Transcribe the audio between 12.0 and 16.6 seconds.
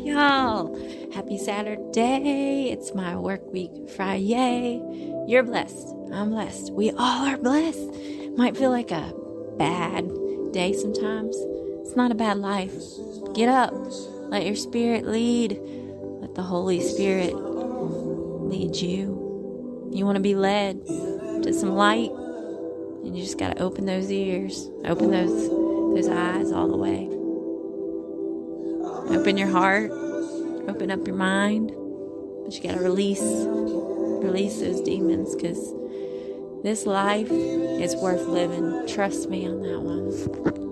a bad life. Get up. Let your spirit lead. Let the